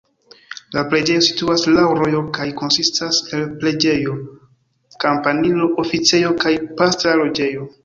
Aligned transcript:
La 0.75 0.83
preĝejo 0.93 1.25
situas 1.27 1.65
laŭ 1.75 1.83
rojo 1.99 2.21
kaj 2.37 2.47
konsistas 2.63 3.21
el 3.41 3.45
preĝejo, 3.65 4.17
kampanilo, 5.07 5.71
oficejo 5.87 6.35
kaj 6.47 6.57
pastra 6.83 7.17
loĝejo. 7.25 7.73